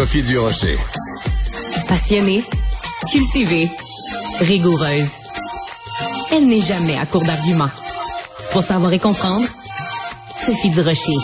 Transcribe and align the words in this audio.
Sophie 0.00 0.22
Durocher. 0.22 0.78
Passionnée, 1.86 2.42
cultivée, 3.12 3.68
rigoureuse. 4.40 5.18
Elle 6.32 6.46
n'est 6.46 6.62
jamais 6.62 6.96
à 6.96 7.04
court 7.04 7.22
d'arguments. 7.22 7.68
Pour 8.50 8.62
savoir 8.62 8.94
et 8.94 8.98
comprendre, 8.98 9.46
Sophie 10.34 10.70
Durocher. 10.70 11.18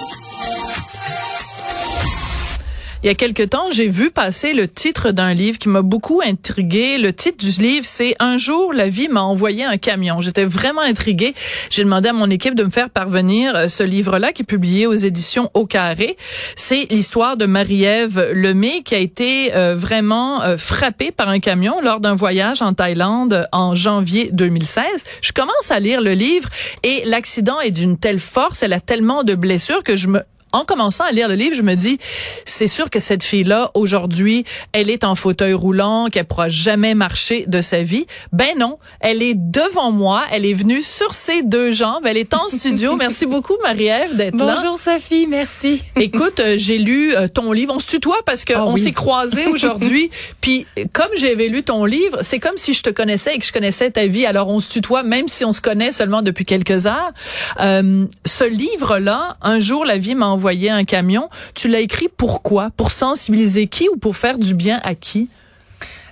Il 3.06 3.10
y 3.10 3.12
a 3.12 3.14
quelque 3.14 3.44
temps, 3.44 3.70
j'ai 3.70 3.86
vu 3.86 4.10
passer 4.10 4.52
le 4.52 4.66
titre 4.66 5.12
d'un 5.12 5.32
livre 5.32 5.58
qui 5.58 5.68
m'a 5.68 5.82
beaucoup 5.82 6.22
intrigué. 6.26 6.98
Le 6.98 7.12
titre 7.12 7.38
du 7.38 7.52
livre, 7.62 7.86
c'est 7.86 8.16
Un 8.18 8.36
jour, 8.36 8.72
la 8.72 8.88
vie 8.88 9.06
m'a 9.06 9.22
envoyé 9.22 9.62
un 9.62 9.76
camion. 9.76 10.20
J'étais 10.20 10.44
vraiment 10.44 10.80
intriguée. 10.80 11.32
J'ai 11.70 11.84
demandé 11.84 12.08
à 12.08 12.12
mon 12.12 12.28
équipe 12.30 12.56
de 12.56 12.64
me 12.64 12.68
faire 12.68 12.90
parvenir 12.90 13.54
euh, 13.54 13.68
ce 13.68 13.84
livre-là 13.84 14.32
qui 14.32 14.42
est 14.42 14.44
publié 14.44 14.88
aux 14.88 14.94
éditions 14.94 15.52
Au 15.54 15.66
Carré. 15.66 16.16
C'est 16.56 16.86
l'histoire 16.90 17.36
de 17.36 17.46
Marie-Ève 17.46 18.32
Lemay 18.32 18.82
qui 18.82 18.96
a 18.96 18.98
été 18.98 19.54
euh, 19.54 19.76
vraiment 19.76 20.42
euh, 20.42 20.56
frappée 20.56 21.12
par 21.12 21.28
un 21.28 21.38
camion 21.38 21.80
lors 21.80 22.00
d'un 22.00 22.16
voyage 22.16 22.60
en 22.60 22.72
Thaïlande 22.72 23.46
en 23.52 23.76
janvier 23.76 24.30
2016. 24.32 24.84
Je 25.22 25.30
commence 25.30 25.70
à 25.70 25.78
lire 25.78 26.00
le 26.00 26.14
livre 26.14 26.48
et 26.82 27.02
l'accident 27.04 27.60
est 27.60 27.70
d'une 27.70 27.98
telle 27.98 28.18
force, 28.18 28.64
elle 28.64 28.72
a 28.72 28.80
tellement 28.80 29.22
de 29.22 29.36
blessures 29.36 29.84
que 29.84 29.94
je 29.94 30.08
me 30.08 30.22
en 30.52 30.64
commençant 30.64 31.04
à 31.04 31.12
lire 31.12 31.28
le 31.28 31.34
livre, 31.34 31.54
je 31.54 31.62
me 31.62 31.74
dis, 31.74 31.98
c'est 32.44 32.66
sûr 32.66 32.88
que 32.90 33.00
cette 33.00 33.22
fille-là, 33.22 33.70
aujourd'hui, 33.74 34.44
elle 34.72 34.90
est 34.90 35.04
en 35.04 35.14
fauteuil 35.14 35.52
roulant, 35.52 36.08
qu'elle 36.10 36.24
pourra 36.24 36.48
jamais 36.48 36.94
marcher 36.94 37.44
de 37.46 37.60
sa 37.60 37.82
vie. 37.82 38.06
Ben 38.32 38.56
non, 38.58 38.78
elle 39.00 39.22
est 39.22 39.34
devant 39.34 39.90
moi, 39.90 40.22
elle 40.32 40.46
est 40.46 40.54
venue 40.54 40.82
sur 40.82 41.12
ses 41.14 41.42
deux 41.42 41.72
jambes, 41.72 42.04
elle 42.06 42.16
est 42.16 42.32
en 42.34 42.48
studio. 42.48 42.96
Merci 42.96 43.26
beaucoup, 43.26 43.54
Marie-Ève, 43.62 44.16
d'être 44.16 44.36
là. 44.36 44.54
Bonjour 44.56 44.78
Sophie, 44.78 45.26
merci. 45.26 45.82
Écoute, 45.96 46.40
euh, 46.40 46.54
j'ai 46.58 46.78
lu 46.78 47.14
euh, 47.14 47.28
ton 47.28 47.52
livre. 47.52 47.72
On 47.74 47.78
se 47.78 47.86
tutoie 47.88 48.18
parce 48.24 48.44
qu'on 48.44 48.54
Ah 48.68 48.72
oui. 48.72 48.80
s'est 48.80 48.92
croisés 48.92 49.46
aujourd'hui. 49.52 50.10
Puis, 50.40 50.66
comme 50.92 51.10
j'avais 51.16 51.48
lu 51.48 51.62
ton 51.62 51.84
livre, 51.84 52.18
c'est 52.22 52.38
comme 52.38 52.56
si 52.56 52.72
je 52.72 52.82
te 52.82 52.90
connaissais 52.90 53.34
et 53.34 53.38
que 53.38 53.44
je 53.44 53.52
connaissais 53.52 53.90
ta 53.90 54.06
vie. 54.06 54.26
Alors, 54.26 54.48
on 54.48 54.60
se 54.60 54.70
tutoie, 54.70 55.02
même 55.02 55.28
si 55.28 55.44
on 55.44 55.52
se 55.52 55.60
connaît 55.60 55.92
seulement 55.92 56.22
depuis 56.22 56.44
quelques 56.44 56.86
heures. 56.86 57.12
Euh, 57.60 58.06
ce 58.24 58.44
livre-là, 58.44 59.34
un 59.42 59.60
jour, 59.60 59.84
la 59.84 59.98
vie 59.98 60.14
m'a 60.14 60.26
un 60.74 60.84
camion. 60.84 61.28
Tu 61.54 61.68
l'as 61.68 61.80
écrit 61.80 62.08
pourquoi? 62.14 62.70
Pour 62.76 62.90
sensibiliser 62.90 63.66
qui 63.66 63.88
ou 63.88 63.96
pour 63.96 64.16
faire 64.16 64.38
du 64.38 64.54
bien 64.54 64.80
à 64.84 64.94
qui? 64.94 65.28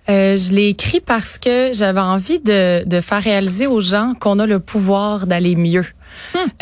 Euh, 0.08 0.36
je 0.36 0.52
l'ai 0.52 0.68
écrit 0.68 1.00
parce 1.00 1.38
que 1.38 1.70
j'avais 1.72 2.00
envie 2.00 2.40
de, 2.40 2.84
de 2.84 3.00
faire 3.00 3.22
réaliser 3.22 3.66
aux 3.66 3.80
gens 3.80 4.14
qu'on 4.18 4.38
a 4.38 4.46
le 4.46 4.60
pouvoir 4.60 5.26
d'aller 5.26 5.56
mieux. 5.56 5.84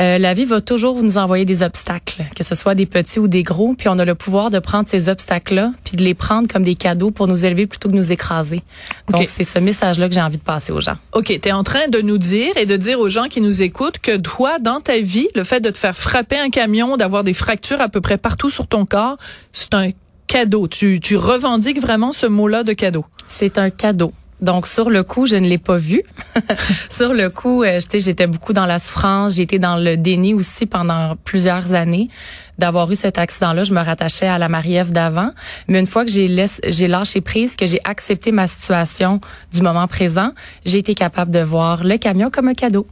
Euh, 0.00 0.18
la 0.18 0.34
vie 0.34 0.44
va 0.44 0.60
toujours 0.60 1.02
nous 1.02 1.18
envoyer 1.18 1.44
des 1.44 1.62
obstacles, 1.62 2.24
que 2.36 2.44
ce 2.44 2.54
soit 2.54 2.74
des 2.74 2.86
petits 2.86 3.18
ou 3.18 3.28
des 3.28 3.42
gros, 3.42 3.74
puis 3.76 3.88
on 3.88 3.98
a 3.98 4.04
le 4.04 4.14
pouvoir 4.14 4.50
de 4.50 4.58
prendre 4.58 4.88
ces 4.88 5.08
obstacles-là, 5.08 5.72
puis 5.84 5.96
de 5.96 6.02
les 6.02 6.14
prendre 6.14 6.48
comme 6.48 6.62
des 6.62 6.74
cadeaux 6.74 7.10
pour 7.10 7.28
nous 7.28 7.44
élever 7.44 7.66
plutôt 7.66 7.88
que 7.88 7.94
nous 7.94 8.12
écraser. 8.12 8.62
Donc 9.10 9.24
c'est 9.28 9.44
ce 9.44 9.58
message-là 9.58 10.08
que 10.08 10.14
j'ai 10.14 10.22
envie 10.22 10.38
de 10.38 10.42
passer 10.42 10.72
aux 10.72 10.80
gens. 10.80 10.96
OK, 11.12 11.26
tu 11.26 11.48
es 11.48 11.52
en 11.52 11.62
train 11.62 11.86
de 11.88 12.00
nous 12.00 12.18
dire 12.18 12.56
et 12.56 12.66
de 12.66 12.76
dire 12.76 13.00
aux 13.00 13.10
gens 13.10 13.24
qui 13.24 13.40
nous 13.40 13.62
écoutent 13.62 13.98
que 13.98 14.16
toi, 14.16 14.58
dans 14.58 14.80
ta 14.80 14.98
vie, 14.98 15.28
le 15.34 15.44
fait 15.44 15.60
de 15.60 15.70
te 15.70 15.78
faire 15.78 15.96
frapper 15.96 16.38
un 16.38 16.50
camion, 16.50 16.96
d'avoir 16.96 17.24
des 17.24 17.34
fractures 17.34 17.80
à 17.80 17.88
peu 17.88 18.00
près 18.00 18.18
partout 18.18 18.50
sur 18.50 18.66
ton 18.66 18.86
corps, 18.86 19.16
c'est 19.52 19.74
un 19.74 19.90
cadeau. 20.32 20.66
Tu, 20.66 20.98
tu 20.98 21.16
revendiques 21.16 21.78
vraiment 21.78 22.10
ce 22.10 22.24
mot-là 22.24 22.64
de 22.64 22.72
cadeau. 22.72 23.04
C'est 23.28 23.58
un 23.58 23.68
cadeau. 23.68 24.12
Donc 24.40 24.66
sur 24.66 24.88
le 24.88 25.02
coup, 25.02 25.26
je 25.26 25.36
ne 25.36 25.46
l'ai 25.46 25.58
pas 25.58 25.76
vu. 25.76 26.02
sur 26.90 27.12
le 27.12 27.28
coup, 27.28 27.62
euh, 27.62 27.80
j'étais 27.92 28.26
beaucoup 28.26 28.54
dans 28.54 28.64
la 28.64 28.78
souffrance, 28.78 29.38
été 29.38 29.58
dans 29.58 29.76
le 29.76 29.98
déni 29.98 30.32
aussi 30.32 30.64
pendant 30.64 31.16
plusieurs 31.22 31.74
années 31.74 32.08
d'avoir 32.58 32.90
eu 32.90 32.96
cet 32.96 33.18
accident-là. 33.18 33.64
Je 33.64 33.72
me 33.72 33.80
rattachais 33.80 34.26
à 34.26 34.38
la 34.38 34.48
Marie-Ève 34.48 34.92
d'avant, 34.92 35.30
mais 35.68 35.80
une 35.80 35.86
fois 35.86 36.04
que 36.04 36.10
j'ai 36.10 36.28
j'ai 36.66 36.88
lâché 36.88 37.20
prise, 37.20 37.56
que 37.56 37.66
j'ai 37.66 37.80
accepté 37.84 38.32
ma 38.32 38.46
situation 38.46 39.20
du 39.52 39.60
moment 39.60 39.86
présent, 39.86 40.32
j'ai 40.64 40.78
été 40.78 40.94
capable 40.94 41.30
de 41.30 41.40
voir 41.40 41.84
le 41.84 41.96
camion 41.98 42.30
comme 42.30 42.48
un 42.48 42.54
cadeau. 42.54 42.86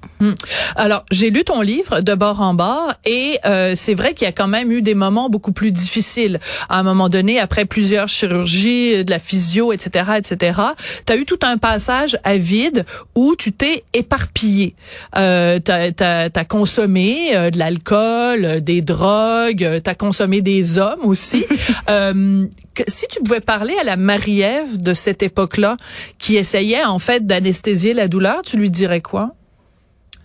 Alors, 0.77 1.05
j'ai 1.11 1.31
lu 1.31 1.45
ton 1.45 1.61
livre 1.61 2.01
de 2.01 2.15
bord 2.15 2.41
en 2.41 2.55
bord 2.55 2.93
et 3.05 3.39
euh, 3.47 3.75
c'est 3.77 3.95
vrai 3.95 4.15
qu'il 4.15 4.27
y 4.27 4.29
a 4.29 4.33
quand 4.33 4.49
même 4.49 4.71
eu 4.71 4.83
des 4.83 4.95
moments 4.95 5.29
beaucoup 5.29 5.53
plus 5.53 5.73
difficiles. 5.73 6.41
À 6.69 6.79
un 6.79 6.83
moment 6.83 7.09
donné, 7.09 7.39
après 7.39 7.65
plusieurs 7.65 8.09
chirurgies, 8.09 9.05
de 9.05 9.11
la 9.11 9.19
physio, 9.19 9.73
etc., 9.73 10.13
etc., 10.19 10.61
tu 11.07 11.13
as 11.13 11.17
eu 11.17 11.25
tout 11.25 11.39
un 11.43 11.59
passage 11.59 12.19
à 12.25 12.37
vide 12.37 12.85
où 13.15 13.35
tu 13.37 13.53
t'es 13.53 13.85
éparpillé. 13.93 14.75
Euh, 15.17 15.59
tu 15.65 15.73
as, 15.73 16.45
consommé 16.49 17.35
euh, 17.35 17.51
de 17.51 17.59
l'alcool, 17.59 18.45
euh, 18.45 18.61
des 18.61 18.81
drogues, 18.81 19.50
tu 19.57 19.91
as 19.91 19.95
consommé 19.95 20.41
des 20.43 20.79
hommes 20.79 21.05
aussi. 21.05 21.45
euh, 21.91 22.47
que- 22.75 22.83
si 22.89 23.07
tu 23.09 23.21
pouvais 23.23 23.41
parler 23.41 23.75
à 23.81 23.85
la 23.85 23.97
Marie-Ève 23.97 24.79
de 24.79 24.95
cette 24.95 25.23
époque-là 25.23 25.77
qui 26.19 26.37
essayait 26.37 26.85
en 26.85 26.99
fait 26.99 27.27
d'anesthésier 27.27 27.95
la 27.95 28.09
douleur, 28.09 28.43
tu 28.43 28.57
lui 28.57 28.71
dirais 28.71 29.01
quoi? 29.01 29.35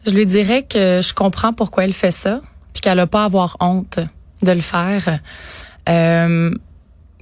Je 0.06 0.12
lui 0.12 0.26
dirais 0.26 0.64
que 0.64 1.02
je 1.04 1.14
comprends 1.14 1.52
pourquoi 1.54 1.84
elle 1.86 1.94
fait 1.94 2.12
ça, 2.12 2.40
puis 2.74 2.82
qu'elle 2.82 2.98
n'a 2.98 3.08
pas 3.08 3.24
à 3.24 3.26
avoir 3.26 3.58
honte 3.60 4.00
de 4.44 4.52
le 4.52 4.62
faire. 4.62 5.20
Euh, 5.90 6.52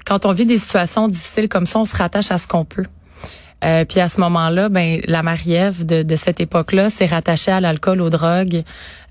quand 0.06 0.26
on 0.26 0.34
vit 0.34 0.46
des 0.46 0.58
situations 0.58 1.08
difficiles 1.08 1.48
comme 1.48 1.66
ça, 1.66 1.80
on 1.80 1.86
se 1.86 1.96
rattache 1.96 2.30
à 2.32 2.38
ce 2.38 2.48
qu'on 2.48 2.66
peut. 2.66 2.84
Euh, 3.64 3.86
puis 3.86 4.00
à 4.00 4.10
ce 4.10 4.20
moment-là, 4.22 4.70
ben 4.70 5.00
la 5.06 5.24
Marie-Ève 5.24 5.86
de, 5.86 6.04
de 6.04 6.16
cette 6.16 6.40
époque-là 6.40 6.90
s'est 6.90 7.06
rattachée 7.06 7.52
à 7.52 7.62
l'alcool, 7.62 8.02
aux 8.02 8.10
drogues, 8.10 8.64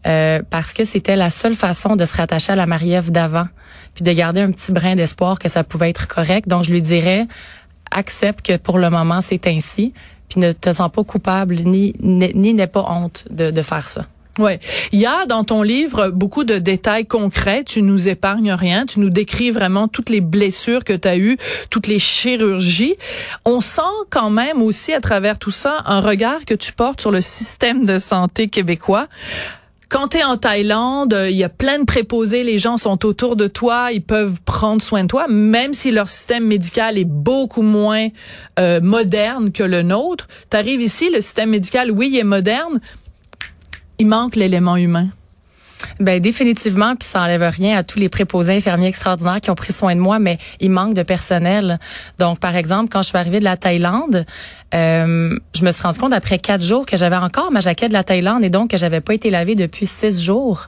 euh, 0.06 0.42
parce 0.50 0.72
que 0.72 0.84
c'était 0.84 1.16
la 1.16 1.30
seule 1.30 1.54
façon 1.54 1.96
de 1.96 2.04
se 2.04 2.16
rattacher 2.16 2.52
à 2.52 2.56
la 2.56 2.66
Marie-Ève 2.66 3.10
d'avant, 3.10 3.46
puis 3.94 4.04
de 4.04 4.12
garder 4.12 4.40
un 4.40 4.50
petit 4.50 4.72
brin 4.72 4.96
d'espoir 4.96 5.38
que 5.38 5.48
ça 5.48 5.64
pouvait 5.64 5.90
être 5.90 6.08
correct. 6.08 6.48
Donc 6.48 6.64
je 6.64 6.70
lui 6.70 6.82
dirais, 6.82 7.26
accepte 7.90 8.44
que 8.44 8.56
pour 8.56 8.78
le 8.78 8.90
moment 8.90 9.20
c'est 9.22 9.46
ainsi, 9.46 9.94
puis 10.28 10.40
ne 10.40 10.52
te 10.52 10.72
sens 10.72 10.90
pas 10.90 11.04
coupable 11.04 11.56
ni 11.56 11.94
ni 12.00 12.66
pas 12.66 12.84
honte 12.88 13.24
de, 13.30 13.50
de 13.50 13.62
faire 13.62 13.88
ça. 13.88 14.06
Ouais, 14.38 14.60
il 14.92 14.98
y 14.98 15.04
a 15.04 15.26
dans 15.26 15.44
ton 15.44 15.62
livre 15.62 16.08
beaucoup 16.08 16.44
de 16.44 16.58
détails 16.58 17.04
concrets, 17.04 17.64
tu 17.64 17.82
nous 17.82 18.08
épargnes 18.08 18.52
rien, 18.52 18.86
tu 18.86 18.98
nous 19.00 19.10
décris 19.10 19.50
vraiment 19.50 19.88
toutes 19.88 20.08
les 20.08 20.22
blessures 20.22 20.84
que 20.84 20.94
tu 20.94 21.06
as 21.06 21.18
eues, 21.18 21.36
toutes 21.68 21.86
les 21.86 21.98
chirurgies. 21.98 22.96
On 23.44 23.60
sent 23.60 23.82
quand 24.08 24.30
même 24.30 24.62
aussi 24.62 24.94
à 24.94 25.00
travers 25.00 25.38
tout 25.38 25.50
ça 25.50 25.82
un 25.84 26.00
regard 26.00 26.46
que 26.46 26.54
tu 26.54 26.72
portes 26.72 27.02
sur 27.02 27.10
le 27.10 27.20
système 27.20 27.84
de 27.84 27.98
santé 27.98 28.48
québécois. 28.48 29.08
Quand 29.90 30.08
tu 30.08 30.16
es 30.16 30.24
en 30.24 30.38
Thaïlande, 30.38 31.14
il 31.28 31.36
y 31.36 31.44
a 31.44 31.50
plein 31.50 31.78
de 31.78 31.84
préposés, 31.84 32.44
les 32.44 32.58
gens 32.58 32.78
sont 32.78 33.04
autour 33.04 33.36
de 33.36 33.46
toi, 33.46 33.90
ils 33.92 34.00
peuvent 34.00 34.40
prendre 34.46 34.80
soin 34.80 35.02
de 35.02 35.08
toi, 35.08 35.26
même 35.28 35.74
si 35.74 35.90
leur 35.90 36.08
système 36.08 36.46
médical 36.46 36.96
est 36.96 37.04
beaucoup 37.04 37.60
moins 37.60 38.08
euh, 38.58 38.80
moderne 38.80 39.52
que 39.52 39.62
le 39.62 39.82
nôtre. 39.82 40.28
Tu 40.50 40.56
arrives 40.56 40.80
ici, 40.80 41.10
le 41.10 41.20
système 41.20 41.50
médical, 41.50 41.90
oui, 41.90 42.08
il 42.10 42.18
est 42.18 42.24
moderne, 42.24 42.80
il 44.02 44.08
manque 44.08 44.34
l'élément 44.34 44.74
humain. 44.74 45.10
Ben 46.00 46.18
définitivement, 46.18 46.96
puis 46.96 47.08
ça 47.08 47.22
enlève 47.22 47.42
rien 47.42 47.78
à 47.78 47.84
tous 47.84 48.00
les 48.00 48.08
préposés 48.08 48.56
infirmiers 48.56 48.88
extraordinaires 48.88 49.40
qui 49.40 49.50
ont 49.50 49.54
pris 49.54 49.72
soin 49.72 49.94
de 49.94 50.00
moi, 50.00 50.18
mais 50.18 50.38
il 50.58 50.70
manque 50.70 50.94
de 50.94 51.04
personnel. 51.04 51.78
Donc, 52.18 52.40
par 52.40 52.56
exemple, 52.56 52.88
quand 52.90 53.02
je 53.02 53.08
suis 53.08 53.18
arrivée 53.18 53.38
de 53.38 53.44
la 53.44 53.56
Thaïlande, 53.56 54.26
euh, 54.74 55.38
je 55.54 55.64
me 55.64 55.70
suis 55.70 55.82
rendu 55.84 56.00
compte 56.00 56.12
après 56.12 56.38
quatre 56.38 56.64
jours 56.64 56.84
que 56.84 56.96
j'avais 56.96 57.16
encore 57.16 57.52
ma 57.52 57.60
jaquette 57.60 57.90
de 57.90 57.94
la 57.94 58.02
Thaïlande 58.02 58.42
et 58.42 58.50
donc 58.50 58.70
que 58.70 58.76
j'avais 58.76 59.00
pas 59.00 59.14
été 59.14 59.30
lavée 59.30 59.54
depuis 59.54 59.86
six 59.86 60.20
jours. 60.20 60.66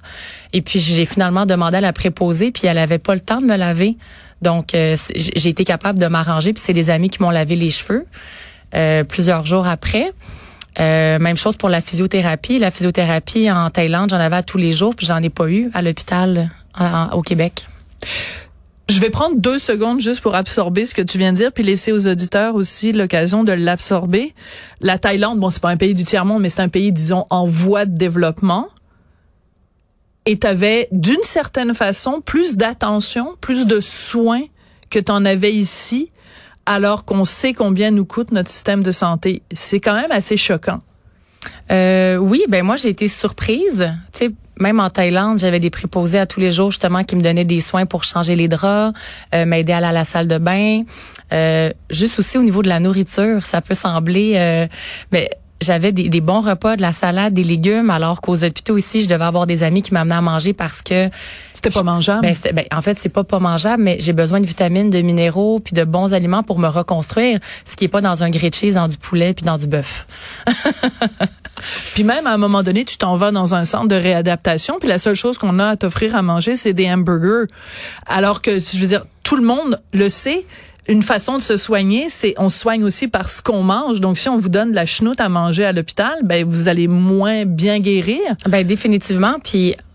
Et 0.53 0.63
puis 0.63 0.79
j'ai 0.79 1.07
finalement 1.07 1.45
demandé 1.45 1.79
à 1.79 1.81
la 1.81 1.93
préposée, 1.93 2.53
puis 2.53 2.69
elle 2.69 2.79
avait 2.79 3.01
pas 3.01 3.15
le 3.15 3.21
temps 3.21 3.39
de 3.39 3.47
me 3.47 3.57
laver. 3.57 3.97
Donc 4.43 4.77
euh, 4.77 4.97
j'ai 5.17 5.49
été 5.49 5.65
capable 5.65 5.99
de 5.99 6.07
m'arranger, 6.07 6.53
puis 6.53 6.63
c'est 6.65 6.73
des 6.73 6.89
amis 6.89 7.11
qui 7.11 7.21
m'ont 7.21 7.31
lavé 7.31 7.57
les 7.57 7.71
cheveux 7.71 8.07
euh, 8.77 9.03
plusieurs 9.03 9.45
jours 9.45 9.67
après. 9.67 10.13
Euh, 10.81 11.19
même 11.19 11.37
chose 11.37 11.57
pour 11.57 11.69
la 11.69 11.81
physiothérapie. 11.81 12.59
La 12.59 12.71
physiothérapie 12.71 13.51
en 13.51 13.71
Thaïlande, 13.71 14.11
j'en 14.11 14.19
avais 14.19 14.37
à 14.37 14.43
tous 14.43 14.59
les 14.59 14.73
jours, 14.73 14.95
puis 14.95 15.07
j'en 15.07 15.23
ai 15.23 15.31
pas 15.31 15.49
eu 15.49 15.71
à 15.75 15.83
l'hôpital 15.83 16.51
au 17.13 17.23
Québec. 17.23 17.69
Je 18.89 19.01
vais 19.01 19.09
prendre 19.09 19.37
deux 19.37 19.59
secondes 19.59 20.01
juste 20.01 20.21
pour 20.21 20.35
absorber 20.35 20.85
ce 20.85 20.93
que 20.93 21.01
tu 21.01 21.17
viens 21.17 21.33
de 21.33 21.39
dire, 21.39 21.53
puis 21.53 21.63
laisser 21.63 21.91
aux 21.91 22.07
auditeurs 22.07 22.55
aussi 22.55 22.93
l'occasion 22.93 23.43
de 23.43 23.53
l'absorber. 23.53 24.35
La 24.81 24.99
Thaïlande, 24.99 25.41
bon, 25.41 25.49
c'est 25.49 25.63
pas 25.63 25.71
un 25.71 25.79
pays 25.79 25.95
du 25.95 26.05
tiers 26.05 26.27
monde, 26.27 26.43
mais 26.43 26.51
c'est 26.51 26.61
un 26.61 26.69
pays, 26.69 26.93
disons, 26.93 27.25
en 27.31 27.47
voie 27.47 27.87
de 27.87 27.97
développement. 27.97 28.69
Et 30.27 30.39
tu 30.39 30.47
avais, 30.47 30.89
d'une 30.93 31.23
certaine 31.23 31.73
façon, 31.73 32.21
plus 32.21 32.57
d'attention, 32.57 33.37
plus 33.41 33.67
de 33.67 33.81
soins 33.81 34.43
que 34.91 34.99
tu 34.99 35.13
en 35.13 35.25
avais 35.25 35.55
ici 35.55 36.11
alors 36.67 37.05
qu'on 37.05 37.25
sait 37.25 37.53
combien 37.53 37.91
nous 37.91 38.05
coûte 38.05 38.33
notre 38.33 38.51
système 38.51 38.83
de 38.83 38.91
santé. 38.91 39.43
C'est 39.53 39.81
quand 39.81 39.95
même 39.95 40.13
assez 40.13 40.37
choquant. 40.37 40.81
Euh, 41.71 42.17
oui, 42.17 42.45
ben 42.49 42.65
moi 42.65 42.77
j'ai 42.77 42.89
été 42.89 43.09
surprise. 43.09 43.93
Tu 44.13 44.27
sais, 44.27 44.31
même 44.59 44.81
en 44.81 44.91
Thaïlande, 44.91 45.39
j'avais 45.39 45.61
des 45.61 45.71
préposés 45.71 46.19
à 46.19 46.27
tous 46.27 46.41
les 46.41 46.53
jours 46.53 46.71
justement 46.71 47.05
qui 47.05 47.17
me 47.17 47.21
donnaient 47.21 47.45
des 47.45 47.61
soins 47.61 47.87
pour 47.87 48.05
changer 48.05 48.37
les 48.37 48.49
draps, 48.49 48.97
euh, 49.35 49.45
m'aider 49.45 49.73
à 49.73 49.79
aller 49.79 49.87
à 49.87 49.93
la 49.93 50.05
salle 50.05 50.29
de 50.29 50.39
bain. 50.39 50.83
Euh, 51.33 51.71
juste 51.91 52.19
aussi 52.19 52.39
au 52.39 52.43
niveau 52.43 52.63
de 52.63 52.69
la 52.69 52.81
nourriture, 52.81 53.45
ça 53.47 53.61
peut 53.61 53.75
sembler, 53.75 54.35
euh, 54.37 54.67
mais 55.11 55.31
j'avais 55.63 55.93
des, 55.93 56.09
des, 56.09 56.21
bons 56.21 56.41
repas, 56.41 56.77
de 56.77 56.83
la 56.83 56.93
salade, 56.93 57.33
des 57.33 57.45
légumes, 57.45 57.91
alors 57.91 58.21
qu'aux 58.21 58.45
hôpitaux 58.45 58.77
ici, 58.77 59.01
je 59.01 59.09
devais 59.09 59.25
avoir 59.25 59.47
des 59.47 59.63
amis 59.63 59.83
qui 59.83 59.95
m'amenaient 59.95 60.17
à 60.17 60.21
manger 60.21 60.53
parce 60.53 60.83
que 60.83 61.09
c'était 61.53 61.71
pas 61.71 61.83
mangeable? 61.83 62.23
Ben, 62.23 62.53
ben, 62.53 62.65
en 62.73 62.83
fait, 62.83 62.99
c'est 62.99 63.09
pas 63.09 63.25
pas 63.25 63.39
mangeable, 63.39 63.83
mais 63.83 63.97
j'ai 64.01 64.13
besoin 64.13 64.41
de 64.41 64.47
vitamines, 64.47 64.91
de 64.91 65.01
minéraux, 65.01 65.61
puis 65.61 65.75
de 65.75 65.85
bons 65.85 66.13
aliments 66.13 66.43
pour 66.43 66.59
me 66.59 66.69
reconstruire, 66.69 67.39
ce 67.65 67.77
qui 67.77 67.85
est 67.85 67.89
pas 67.89 68.01
dans 68.01 68.23
un 68.23 68.31
grilled 68.31 68.55
cheese, 68.55 68.75
dans 68.75 68.89
du 68.89 68.97
poulet 68.97 69.35
puis 69.35 69.45
dans 69.45 69.59
du 69.59 69.67
bœuf. 69.67 70.07
puis 71.95 72.05
même 72.05 72.27
à 72.27 72.33
un 72.33 72.39
moment 72.39 72.63
donné, 72.63 72.85
tu 72.85 72.99
t'en 72.99 73.15
vas 73.15 73.31
dans 73.31 73.55
un 73.55 73.65
centre 73.65 73.89
de 73.89 73.95
réadaptation, 73.95 74.79
puis 74.79 74.89
la 74.89 74.99
seule 74.99 75.15
chose 75.15 75.39
qu'on 75.39 75.59
a 75.59 75.69
à 75.69 75.77
t'offrir 75.77 76.15
à 76.17 76.23
manger, 76.23 76.57
c'est 76.57 76.73
des 76.73 76.91
hamburgers, 76.91 77.51
alors 78.07 78.43
que 78.43 78.59
je 78.59 78.79
veux 78.79 78.87
dire, 78.87 79.07
tout 79.23 79.37
le 79.37 79.45
monde 79.45 79.81
le 79.93 80.09
sait 80.09 80.45
une 80.89 81.03
façon 81.03 81.39
de 81.39 81.43
se 81.43 81.57
soigner, 81.57 82.07
c'est 82.09 82.35
on 82.39 82.49
soigne 82.49 82.85
aussi 82.85 83.09
par 83.09 83.31
ce 83.31 83.41
qu'on 83.41 83.63
mange. 83.63 84.01
Donc 84.01 84.19
si 84.19 84.29
on 84.29 84.39
vous 84.39 84.49
donne 84.49 84.71
de 84.71 84.77
la 84.77 84.87
chenoute 84.87 85.21
à 85.21 85.29
manger 85.29 85.65
à 85.65 85.73
l'hôpital, 85.73 86.15
ben 86.25 86.47
vous 86.47 86.69
allez 86.69 86.89
moins 86.89 87.45
bien 87.45 87.79
guérir. 87.79 88.21
Ben 88.47 88.67
définitivement. 88.67 89.37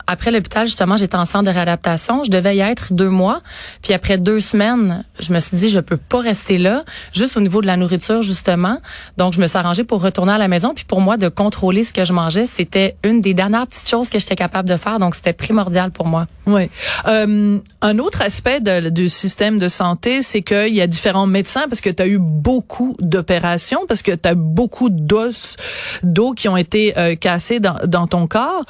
Après 0.09 0.31
l'hôpital, 0.31 0.65
justement, 0.65 0.97
j'étais 0.97 1.17
en 1.17 1.25
centre 1.25 1.45
de 1.45 1.51
réadaptation. 1.51 2.23
Je 2.23 2.31
devais 2.31 2.56
y 2.56 2.61
être 2.61 2.94
deux 2.94 3.09
mois. 3.09 3.41
Puis 3.83 3.94
après 3.94 4.17
deux 4.17 4.39
semaines, 4.39 5.06
je 5.19 5.31
me 5.31 5.39
suis 5.39 5.56
dit, 5.56 5.69
je 5.69 5.79
peux 5.79 5.97
pas 5.97 6.19
rester 6.19 6.57
là, 6.57 6.83
juste 7.13 7.38
au 7.38 7.41
niveau 7.41 7.61
de 7.61 7.67
la 7.67 7.77
nourriture, 7.77 8.23
justement. 8.23 8.79
Donc, 9.17 9.33
je 9.33 9.39
me 9.39 9.45
suis 9.45 9.57
arrangée 9.57 9.83
pour 9.83 10.01
retourner 10.01 10.33
à 10.33 10.39
la 10.39 10.47
maison. 10.47 10.73
Puis 10.73 10.85
pour 10.85 11.00
moi, 11.00 11.17
de 11.17 11.27
contrôler 11.29 11.83
ce 11.83 11.94
que 11.94 12.06
je 12.06 12.13
mangeais, 12.13 12.47
c'était 12.47 12.95
une 13.03 13.21
des 13.21 13.35
dernières 13.35 13.67
petites 13.67 13.88
choses 13.88 14.09
que 14.09 14.17
j'étais 14.17 14.35
capable 14.35 14.67
de 14.67 14.77
faire. 14.77 14.97
Donc, 14.97 15.13
c'était 15.13 15.31
primordial 15.33 15.91
pour 15.91 16.07
moi. 16.07 16.25
Oui. 16.47 16.71
Euh, 17.07 17.59
un 17.81 18.00
autre 18.00 18.23
aspect 18.23 18.61
du 18.61 19.09
système 19.09 19.59
de 19.59 19.69
santé, 19.69 20.23
c'est 20.23 20.41
qu'il 20.41 20.73
y 20.73 20.81
a 20.81 20.88
différents 20.88 21.27
médecins 21.27 21.67
parce 21.69 21.81
que 21.81 21.89
tu 21.91 22.01
as 22.01 22.07
eu 22.07 22.17
beaucoup 22.17 22.95
d'opérations, 23.00 23.81
parce 23.88 24.01
que 24.01 24.13
tu 24.13 24.27
as 24.27 24.33
beaucoup 24.33 24.89
d'os, 24.89 25.56
d'eau 26.01 26.33
qui 26.33 26.50
ont 26.50 26.57
été 26.57 26.97
euh, 26.97 27.15
cassés 27.15 27.59
dans, 27.59 27.77
dans 27.85 28.07
ton 28.07 28.25
corps. 28.25 28.65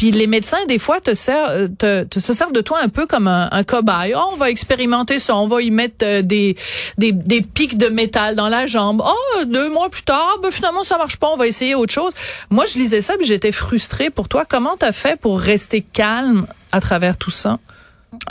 Puis 0.00 0.12
les 0.12 0.26
médecins, 0.26 0.64
des 0.66 0.78
fois, 0.78 0.98
te, 0.98 1.12
servent, 1.12 1.68
te, 1.76 2.04
te, 2.04 2.20
se 2.20 2.32
servent 2.32 2.54
de 2.54 2.62
toi 2.62 2.78
un 2.80 2.88
peu 2.88 3.04
comme 3.04 3.28
un, 3.28 3.50
un 3.52 3.64
cobaye. 3.64 4.14
Oh, 4.16 4.30
on 4.32 4.36
va 4.36 4.48
expérimenter 4.48 5.18
ça, 5.18 5.36
on 5.36 5.46
va 5.46 5.60
y 5.60 5.70
mettre 5.70 6.06
euh, 6.06 6.22
des, 6.22 6.56
des, 6.96 7.12
des 7.12 7.42
pics 7.42 7.76
de 7.76 7.88
métal 7.88 8.34
dans 8.34 8.48
la 8.48 8.64
jambe. 8.64 9.02
Oh, 9.04 9.44
deux 9.44 9.68
mois 9.68 9.90
plus 9.90 10.00
tard, 10.00 10.38
ben, 10.42 10.50
finalement, 10.50 10.84
ça 10.84 10.96
marche 10.96 11.18
pas, 11.18 11.28
on 11.28 11.36
va 11.36 11.46
essayer 11.46 11.74
autre 11.74 11.92
chose. 11.92 12.14
Moi, 12.48 12.64
je 12.64 12.78
lisais 12.78 13.02
ça, 13.02 13.18
puis 13.18 13.26
j'étais 13.26 13.52
frustrée 13.52 14.08
pour 14.08 14.26
toi. 14.26 14.46
Comment 14.48 14.74
t'as 14.78 14.92
fait 14.92 15.20
pour 15.20 15.38
rester 15.38 15.82
calme 15.82 16.46
à 16.72 16.80
travers 16.80 17.18
tout 17.18 17.30
ça? 17.30 17.58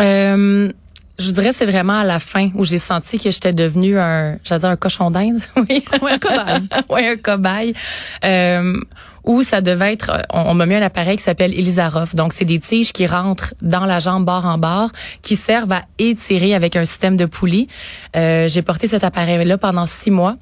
Euh, 0.02 0.72
je 1.20 1.32
dirais 1.32 1.52
c'est 1.52 1.66
vraiment 1.68 2.00
à 2.00 2.04
la 2.04 2.20
fin 2.20 2.50
où 2.56 2.66
j'ai 2.66 2.80
senti 2.80 3.20
que 3.20 3.30
j'étais 3.30 3.54
devenue 3.54 4.00
un, 4.00 4.38
j'allais 4.44 4.60
dire 4.60 4.70
un 4.70 4.76
cochon 4.76 5.12
d'Inde. 5.12 5.42
oui. 5.70 5.86
un 6.02 6.18
cobaye. 6.18 6.70
oui, 6.90 7.08
un 7.08 7.18
cobaye. 7.18 7.74
Euh, 8.26 8.74
où 9.24 9.44
ça 9.44 9.62
devait 9.62 9.94
être, 9.94 10.26
on, 10.32 10.54
m'a 10.54 10.66
mis 10.66 10.76
un 10.76 10.82
appareil 10.82 11.18
qui 11.18 11.24
s'appelle 11.24 11.54
Elisarov. 11.54 12.16
Donc, 12.16 12.34
c'est 12.34 12.46
des 12.46 12.60
tiges 12.60 12.94
qui 12.94 13.08
rentrent 13.08 13.54
dans 13.62 13.86
la 13.86 14.00
jambe 14.00 14.26
barre 14.26 14.46
en 14.46 14.58
barre, 14.58 14.92
qui 15.22 15.36
servent 15.36 15.72
à 15.72 15.84
étirer 15.98 16.56
avec 16.56 16.76
un 16.76 16.86
système 16.86 17.18
de 17.18 17.26
poulie. 17.26 17.68
Euh, 18.16 18.48
j'ai 18.48 18.62
porté 18.62 18.88
cet 18.88 19.04
appareil-là 19.04 19.58
pendant 19.58 19.86
six 19.86 20.12
mois. 20.12 20.36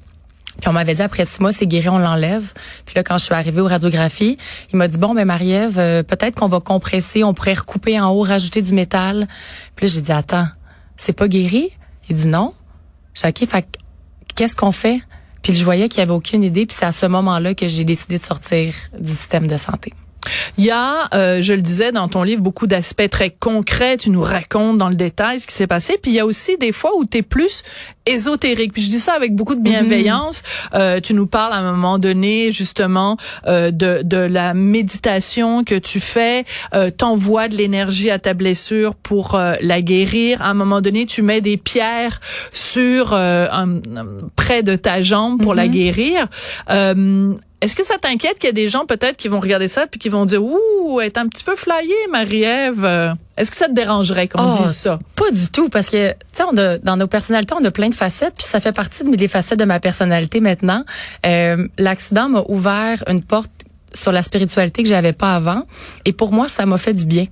Puis 0.60 0.68
on 0.68 0.72
m'avait 0.72 0.94
dit 0.94 1.02
après 1.02 1.24
six 1.24 1.40
mois, 1.40 1.52
c'est 1.52 1.66
guéri, 1.66 1.88
on 1.88 1.98
l'enlève. 1.98 2.52
Puis 2.84 2.94
là, 2.96 3.04
quand 3.04 3.16
je 3.16 3.24
suis 3.24 3.34
arrivée 3.34 3.60
aux 3.60 3.68
radiographies, 3.68 4.38
il 4.72 4.76
m'a 4.76 4.88
dit 4.88 4.98
bon, 4.98 5.14
ben 5.14 5.24
Marie-Ève, 5.24 5.78
euh, 5.78 6.02
peut-être 6.02 6.34
qu'on 6.34 6.48
va 6.48 6.58
compresser, 6.58 7.22
on 7.22 7.32
pourrait 7.32 7.54
recouper 7.54 8.00
en 8.00 8.10
haut, 8.10 8.22
rajouter 8.22 8.60
du 8.60 8.72
métal. 8.72 9.28
Puis 9.76 9.86
là, 9.86 9.92
j'ai 9.92 10.00
dit 10.00 10.12
attends, 10.12 10.48
c'est 10.96 11.12
pas 11.12 11.28
guéri? 11.28 11.70
Il 12.08 12.16
dit 12.16 12.26
non. 12.26 12.54
J'ai 13.14 13.30
dit, 13.30 13.44
ok, 13.44 13.64
qu'est-ce 14.34 14.56
qu'on 14.56 14.72
fait? 14.72 15.00
Puis 15.42 15.54
je 15.54 15.64
voyais 15.64 15.88
qu'il 15.88 16.00
y 16.00 16.02
avait 16.02 16.12
aucune 16.12 16.44
idée. 16.44 16.66
Puis 16.66 16.76
c'est 16.78 16.86
à 16.86 16.92
ce 16.92 17.06
moment-là 17.06 17.54
que 17.54 17.68
j'ai 17.68 17.84
décidé 17.84 18.18
de 18.18 18.22
sortir 18.22 18.74
du 18.98 19.10
système 19.10 19.46
de 19.46 19.56
santé. 19.56 19.92
Il 20.56 20.64
y 20.64 20.70
a, 20.70 21.08
euh, 21.14 21.42
je 21.42 21.52
le 21.52 21.62
disais 21.62 21.92
dans 21.92 22.08
ton 22.08 22.22
livre, 22.22 22.42
beaucoup 22.42 22.66
d'aspects 22.66 23.08
très 23.10 23.30
concrets. 23.30 23.96
Tu 23.96 24.10
nous 24.10 24.20
racontes 24.20 24.78
dans 24.78 24.88
le 24.88 24.94
détail 24.94 25.40
ce 25.40 25.46
qui 25.46 25.54
s'est 25.54 25.66
passé. 25.66 25.98
Puis 26.00 26.12
il 26.12 26.14
y 26.14 26.20
a 26.20 26.26
aussi 26.26 26.56
des 26.58 26.72
fois 26.72 26.92
où 26.96 27.04
tu 27.04 27.18
es 27.18 27.22
plus 27.22 27.62
ésotérique. 28.06 28.72
Puis 28.72 28.82
je 28.82 28.90
dis 28.90 29.00
ça 29.00 29.12
avec 29.12 29.34
beaucoup 29.34 29.54
de 29.54 29.60
bienveillance. 29.60 30.40
Mm-hmm. 30.40 30.68
euh, 30.74 31.00
tu 31.00 31.14
nous 31.14 31.26
parles 31.26 31.52
à 31.52 31.56
un 31.56 31.72
moment 31.72 31.98
donné 31.98 32.52
justement 32.52 33.16
euh, 33.46 33.70
de, 33.70 34.00
de 34.04 34.16
la 34.16 34.54
méditation 34.54 35.64
que 35.64 35.74
tu 35.74 36.00
fais. 36.00 36.44
Euh, 36.74 36.90
T'envoies 36.90 37.48
de 37.48 37.56
l'énergie 37.56 38.10
à 38.10 38.18
ta 38.18 38.34
blessure 38.34 38.94
pour 38.94 39.34
euh, 39.34 39.54
la 39.60 39.82
guérir. 39.82 40.42
À 40.42 40.50
un 40.50 40.54
moment 40.54 40.80
donné, 40.80 41.06
tu 41.06 41.22
mets 41.22 41.40
des 41.40 41.56
pierres 41.56 42.20
sur 42.52 43.12
euh, 43.12 43.46
un, 43.52 43.80
près 44.36 44.62
de 44.62 44.76
ta 44.76 45.02
jambe 45.02 45.40
pour 45.42 45.54
la 45.54 45.66
mm-hmm. 45.66 45.70
guérir. 45.70 46.28
Euh, 47.60 47.64
est-ce 47.64 47.76
que 47.76 47.84
ça 47.84 47.96
t'inquiète 47.98 48.38
qu'il 48.38 48.48
y 48.48 48.50
a 48.50 48.52
des 48.52 48.68
gens 48.68 48.86
peut-être 48.86 49.16
qui 49.16 49.28
vont 49.28 49.40
regarder 49.40 49.68
ça 49.68 49.86
puis 49.86 49.98
qui 49.98 50.08
vont 50.08 50.24
dire 50.24 50.42
ouh, 50.42 51.00
elle 51.00 51.06
est 51.06 51.18
un 51.18 51.26
petit 51.28 51.44
peu 51.44 51.56
flyée 51.56 51.94
Marie-Ève? 52.10 53.16
Est-ce 53.36 53.50
que 53.50 53.56
ça 53.56 53.66
te 53.66 53.72
dérangerait 53.72 54.28
qu'on 54.28 54.52
oh, 54.52 54.62
dise 54.62 54.74
ça? 54.74 54.98
Pas 55.14 55.30
du 55.30 55.48
tout 55.50 55.68
parce 55.68 55.88
que 55.88 56.12
tu 56.12 56.16
sais 56.32 56.78
dans 56.82 56.96
nos 56.96 57.06
personnalités 57.06 57.54
on 57.58 57.64
a 57.64 57.70
plein 57.70 57.88
de 57.88 57.94
facettes 57.94 58.34
puis 58.36 58.46
ça 58.46 58.60
fait 58.60 58.72
partie 58.72 59.04
de, 59.04 59.14
des 59.14 59.28
facettes 59.28 59.58
de 59.58 59.64
ma 59.64 59.80
personnalité 59.80 60.40
maintenant. 60.40 60.82
Euh, 61.26 61.68
l'accident 61.78 62.28
m'a 62.28 62.44
ouvert 62.48 63.02
une 63.06 63.22
porte 63.22 63.50
sur 63.92 64.12
la 64.12 64.22
spiritualité 64.22 64.82
que 64.82 64.88
j'avais 64.88 65.12
pas 65.12 65.34
avant 65.34 65.62
et 66.04 66.12
pour 66.12 66.32
moi 66.32 66.48
ça 66.48 66.66
m'a 66.66 66.78
fait 66.78 66.94
du 66.94 67.04
bien. 67.06 67.26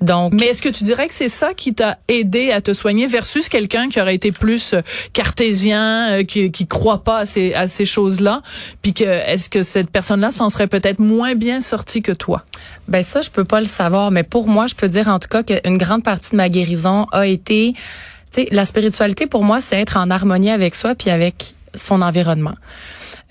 Donc, 0.00 0.34
mais 0.34 0.46
est-ce 0.46 0.60
que 0.60 0.68
tu 0.68 0.84
dirais 0.84 1.08
que 1.08 1.14
c'est 1.14 1.30
ça 1.30 1.54
qui 1.54 1.72
t'a 1.72 1.98
aidé 2.08 2.52
à 2.52 2.60
te 2.60 2.74
soigner 2.74 3.06
versus 3.06 3.48
quelqu'un 3.48 3.88
qui 3.88 4.00
aurait 4.00 4.14
été 4.14 4.30
plus 4.30 4.74
euh, 4.74 4.80
cartésien, 5.14 6.10
euh, 6.10 6.22
qui 6.22 6.50
qui 6.50 6.66
croit 6.66 7.02
pas 7.02 7.18
à 7.18 7.26
ces 7.26 7.54
à 7.54 7.66
ces 7.66 7.86
choses-là, 7.86 8.42
puis 8.82 8.92
que 8.92 9.04
est-ce 9.04 9.48
que 9.48 9.62
cette 9.62 9.90
personne-là 9.90 10.30
s'en 10.30 10.50
serait 10.50 10.66
peut-être 10.66 10.98
moins 10.98 11.34
bien 11.34 11.62
sortie 11.62 12.02
que 12.02 12.12
toi? 12.12 12.44
Ben 12.88 13.02
ça, 13.02 13.22
je 13.22 13.30
peux 13.30 13.44
pas 13.44 13.60
le 13.60 13.66
savoir, 13.66 14.10
mais 14.10 14.22
pour 14.22 14.48
moi, 14.48 14.66
je 14.66 14.74
peux 14.74 14.88
dire 14.88 15.08
en 15.08 15.18
tout 15.18 15.28
cas 15.28 15.42
qu'une 15.42 15.78
grande 15.78 16.02
partie 16.02 16.32
de 16.32 16.36
ma 16.36 16.50
guérison 16.50 17.06
a 17.12 17.26
été, 17.26 17.72
tu 18.32 18.42
sais, 18.42 18.48
la 18.52 18.66
spiritualité 18.66 19.26
pour 19.26 19.44
moi, 19.44 19.60
c'est 19.62 19.80
être 19.80 19.96
en 19.96 20.10
harmonie 20.10 20.50
avec 20.50 20.74
soi 20.74 20.94
puis 20.94 21.10
avec 21.10 21.55
son 21.76 22.02
environnement. 22.02 22.54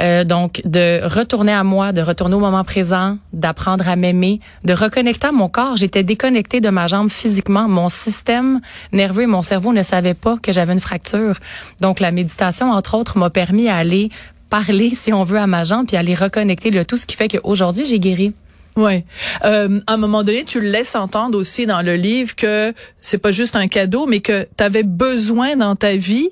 Euh, 0.02 0.24
donc, 0.24 0.62
de 0.66 1.02
retourner 1.04 1.54
à 1.54 1.64
moi, 1.64 1.92
de 1.92 2.02
retourner 2.02 2.36
au 2.36 2.40
moment 2.40 2.64
présent, 2.64 3.18
d'apprendre 3.34 3.88
à 3.88 3.96
m'aimer, 3.96 4.40
de 4.64 4.74
reconnecter 4.74 5.28
à 5.28 5.32
mon 5.32 5.50
corps. 5.50 5.78
J'étais 5.78 6.04
déconnectée 6.04 6.60
de 6.60 6.70
ma 6.70 6.88
jambe 6.88 7.10
physiquement. 7.10 7.68
Mon 7.68 7.90
système 7.90 8.62
nerveux 8.92 9.24
et 9.24 9.28
mon 9.28 9.42
cerveau 9.42 9.74
ne 9.74 9.84
savaient 9.84 10.14
pas 10.14 10.38
que 10.42 10.52
j'avais 10.52 10.74
une 10.74 10.80
fracture. 10.80 11.40
Donc, 11.82 12.00
la 12.00 12.12
méditation, 12.12 12.72
entre 12.72 12.96
autres, 12.96 13.18
m'a 13.18 13.30
permis 13.30 13.68
à 13.68 13.76
aller 13.76 14.10
parler, 14.50 14.92
si 14.94 15.12
on 15.12 15.24
veut, 15.24 15.40
à 15.40 15.48
ma 15.48 15.64
jambe, 15.64 15.88
puis 15.88 15.98
aller 15.98 16.14
reconnecter 16.14 16.72
le 16.72 16.86
tout, 16.86 16.98
ce 16.98 17.06
qui 17.06 17.16
fait 17.16 17.28
qu'aujourd'hui, 17.28 17.86
j'ai 17.86 18.00
guéri. 18.00 18.34
Ouais. 18.76 19.06
Euh, 19.46 19.80
à 19.88 19.94
un 19.94 19.98
moment 19.98 20.24
donné, 20.24 20.44
tu 20.44 20.60
le 20.60 20.68
laisses 20.68 20.96
entendre 20.96 21.38
aussi 21.38 21.66
dans 21.66 21.82
le 21.82 21.96
livre 21.96 22.36
que 22.36 22.74
c'est 23.02 23.18
pas 23.18 23.32
juste 23.32 23.56
un 23.56 23.68
cadeau, 23.68 24.06
mais 24.06 24.20
que 24.20 24.48
tu 24.58 24.64
avais 24.64 24.84
besoin 24.84 25.56
dans 25.56 25.76
ta 25.76 25.96
vie 25.96 26.30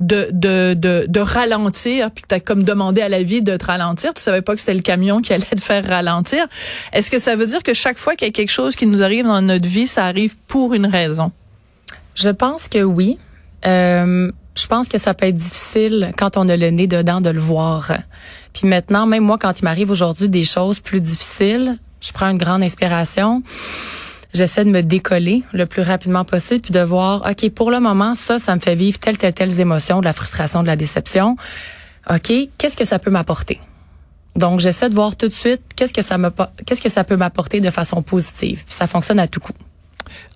de, 0.00 0.28
de, 0.32 0.74
de, 0.74 1.04
de 1.06 1.20
ralentir, 1.20 2.10
puis 2.10 2.22
que 2.22 2.28
tu 2.28 2.34
as 2.34 2.40
comme 2.40 2.62
demandé 2.62 3.02
à 3.02 3.08
la 3.08 3.22
vie 3.22 3.42
de 3.42 3.56
te 3.56 3.66
ralentir. 3.66 4.14
Tu 4.14 4.22
savais 4.22 4.42
pas 4.42 4.54
que 4.54 4.60
c'était 4.60 4.74
le 4.74 4.80
camion 4.80 5.20
qui 5.20 5.32
allait 5.32 5.44
te 5.44 5.60
faire 5.60 5.86
ralentir. 5.86 6.46
Est-ce 6.92 7.10
que 7.10 7.18
ça 7.18 7.36
veut 7.36 7.46
dire 7.46 7.62
que 7.62 7.74
chaque 7.74 7.98
fois 7.98 8.16
qu'il 8.16 8.26
y 8.26 8.30
a 8.30 8.32
quelque 8.32 8.50
chose 8.50 8.76
qui 8.76 8.86
nous 8.86 9.02
arrive 9.02 9.26
dans 9.26 9.42
notre 9.42 9.68
vie, 9.68 9.86
ça 9.86 10.06
arrive 10.06 10.36
pour 10.46 10.74
une 10.74 10.86
raison? 10.86 11.32
Je 12.14 12.30
pense 12.30 12.66
que 12.68 12.82
oui. 12.82 13.18
Euh, 13.66 14.30
je 14.56 14.66
pense 14.66 14.88
que 14.88 14.98
ça 14.98 15.14
peut 15.14 15.26
être 15.26 15.36
difficile 15.36 16.12
quand 16.16 16.36
on 16.36 16.48
a 16.48 16.56
le 16.56 16.70
nez 16.70 16.86
dedans 16.86 17.20
de 17.20 17.30
le 17.30 17.40
voir. 17.40 17.92
Puis 18.52 18.66
maintenant, 18.66 19.06
même 19.06 19.24
moi, 19.24 19.38
quand 19.38 19.60
il 19.60 19.64
m'arrive 19.64 19.90
aujourd'hui 19.90 20.28
des 20.28 20.42
choses 20.44 20.80
plus 20.80 21.00
difficiles, 21.00 21.78
je 22.00 22.12
prends 22.12 22.30
une 22.30 22.38
grande 22.38 22.62
inspiration. 22.62 23.42
J'essaie 24.32 24.64
de 24.64 24.70
me 24.70 24.82
décoller 24.82 25.42
le 25.52 25.66
plus 25.66 25.82
rapidement 25.82 26.24
possible 26.24 26.60
puis 26.60 26.72
de 26.72 26.80
voir, 26.80 27.28
OK, 27.28 27.50
pour 27.50 27.70
le 27.70 27.80
moment, 27.80 28.14
ça, 28.14 28.38
ça 28.38 28.54
me 28.54 28.60
fait 28.60 28.74
vivre 28.74 28.98
telle, 28.98 29.18
telle, 29.18 29.32
telle 29.32 29.60
émotion, 29.60 30.00
de 30.00 30.04
la 30.04 30.12
frustration, 30.12 30.62
de 30.62 30.68
la 30.68 30.76
déception. 30.76 31.36
OK, 32.08 32.32
qu'est-ce 32.56 32.76
que 32.76 32.84
ça 32.84 32.98
peut 32.98 33.10
m'apporter? 33.10 33.60
Donc, 34.36 34.60
j'essaie 34.60 34.88
de 34.88 34.94
voir 34.94 35.16
tout 35.16 35.28
de 35.28 35.32
suite 35.32 35.62
qu'est-ce 35.74 35.92
que 35.92 36.02
ça 36.02 36.16
me, 36.16 36.30
qu'est-ce 36.64 36.80
que 36.80 36.88
ça 36.88 37.02
peut 37.02 37.16
m'apporter 37.16 37.60
de 37.60 37.70
façon 37.70 38.02
positive. 38.02 38.64
Puis 38.64 38.74
ça 38.74 38.86
fonctionne 38.86 39.18
à 39.18 39.26
tout 39.26 39.40
coup. 39.40 39.52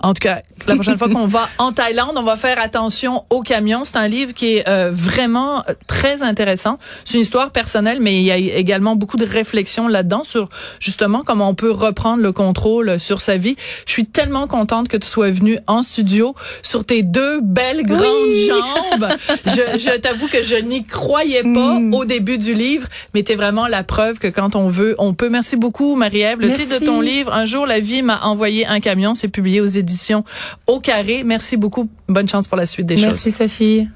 En 0.00 0.14
tout 0.14 0.20
cas, 0.20 0.42
la 0.66 0.74
prochaine 0.74 0.98
fois 0.98 1.08
qu'on 1.08 1.26
va 1.26 1.48
en 1.58 1.72
Thaïlande, 1.72 2.12
on 2.16 2.22
va 2.22 2.36
faire 2.36 2.60
attention 2.60 3.24
aux 3.30 3.42
camions. 3.42 3.84
C'est 3.84 3.96
un 3.96 4.08
livre 4.08 4.32
qui 4.34 4.56
est 4.56 4.68
euh, 4.68 4.90
vraiment 4.92 5.58
euh, 5.60 5.74
très 5.86 6.22
intéressant. 6.22 6.78
C'est 7.04 7.14
une 7.14 7.22
histoire 7.22 7.50
personnelle, 7.50 7.98
mais 8.00 8.16
il 8.16 8.22
y 8.22 8.30
a 8.30 8.36
également 8.36 8.96
beaucoup 8.96 9.16
de 9.16 9.26
réflexions 9.26 9.88
là-dedans 9.88 10.24
sur 10.24 10.48
justement 10.80 11.22
comment 11.24 11.48
on 11.48 11.54
peut 11.54 11.70
reprendre 11.70 12.22
le 12.22 12.32
contrôle 12.32 12.98
sur 13.00 13.20
sa 13.20 13.36
vie. 13.36 13.56
Je 13.86 13.92
suis 13.92 14.06
tellement 14.06 14.46
contente 14.46 14.88
que 14.88 14.96
tu 14.96 15.08
sois 15.08 15.30
venue 15.30 15.58
en 15.66 15.82
studio 15.82 16.34
sur 16.62 16.84
tes 16.84 17.02
deux 17.02 17.40
belles 17.40 17.84
grandes 17.84 18.34
jambes. 18.48 19.08
je, 19.46 19.78
je 19.78 19.96
t'avoue 19.98 20.28
que 20.28 20.42
je 20.42 20.56
n'y 20.56 20.84
croyais 20.84 21.42
pas 21.42 21.78
mm. 21.78 21.94
au 21.94 22.04
début 22.04 22.38
du 22.38 22.54
livre, 22.54 22.88
mais 23.14 23.22
t'es 23.22 23.34
vraiment 23.34 23.66
la 23.66 23.84
preuve 23.84 24.18
que 24.18 24.28
quand 24.28 24.56
on 24.56 24.68
veut, 24.68 24.94
on 24.98 25.14
peut. 25.14 25.28
Merci 25.28 25.56
beaucoup, 25.56 25.96
Marie-Ève. 25.96 26.40
Le 26.40 26.52
titre 26.52 26.80
de 26.80 26.84
ton 26.84 27.00
livre, 27.00 27.32
Un 27.32 27.46
jour 27.46 27.66
la 27.66 27.80
vie 27.80 28.02
m'a 28.02 28.20
envoyé 28.22 28.66
un 28.66 28.80
camion, 28.80 29.14
c'est 29.14 29.28
publié 29.28 29.60
aux 29.64 29.68
éditions 29.68 30.24
Au 30.66 30.80
Carré. 30.80 31.24
Merci 31.24 31.56
beaucoup. 31.56 31.88
Bonne 32.08 32.28
chance 32.28 32.46
pour 32.46 32.56
la 32.56 32.66
suite 32.66 32.86
des 32.86 32.96
choses. 32.96 33.06
Merci, 33.06 33.30
Sophie. 33.30 33.88